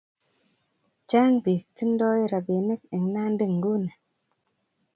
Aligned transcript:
Chang 1.09 1.35
pik 1.43 1.63
tindo 1.77 2.07
rapinik 2.31 2.81
en 2.95 3.03
Nandi 3.13 3.45
nguni. 3.53 3.91